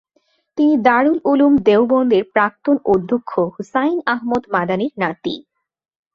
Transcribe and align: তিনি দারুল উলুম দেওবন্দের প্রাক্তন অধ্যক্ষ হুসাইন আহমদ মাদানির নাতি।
তিনি 0.57 0.73
দারুল 0.85 1.17
উলুম 1.31 1.53
দেওবন্দের 1.67 2.23
প্রাক্তন 2.33 2.75
অধ্যক্ষ 2.85 3.31
হুসাইন 3.55 3.97
আহমদ 4.13 4.43
মাদানির 4.53 4.93
নাতি। 5.01 5.35